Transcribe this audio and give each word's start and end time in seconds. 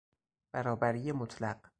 برابری 0.53 1.11
مطلق 1.11 1.69